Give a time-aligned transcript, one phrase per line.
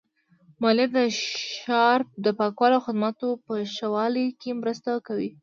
[0.61, 0.97] مالیه د
[1.61, 5.29] ښار د پاکوالي او خدماتو په ښه والي کې مرسته کوي.